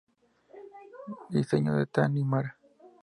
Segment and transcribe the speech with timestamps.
[1.35, 2.51] Diseño de Thani Mara.